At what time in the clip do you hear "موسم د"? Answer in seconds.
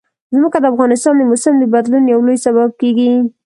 1.31-1.63